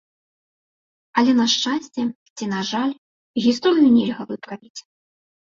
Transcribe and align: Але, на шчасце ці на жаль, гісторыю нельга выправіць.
Але, 1.21 1.31
на 1.39 1.45
шчасце 1.53 2.01
ці 2.35 2.49
на 2.55 2.59
жаль, 2.71 2.93
гісторыю 3.45 3.87
нельга 4.01 4.23
выправіць. 4.33 4.81